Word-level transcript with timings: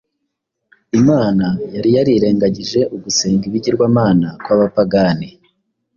Imana 0.99 1.45
yari 1.75 1.89
yarirengagije 1.95 2.79
ugusenga 2.95 3.43
ibigirwamana 3.49 4.27
kw’abapagani; 4.43 5.29